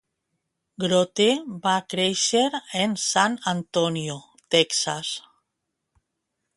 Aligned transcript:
Grote 0.83 1.27
va 1.65 1.73
créixer 1.95 2.43
en 2.81 2.97
San 3.05 3.39
Antonio, 3.55 4.19
Texas. 4.57 5.15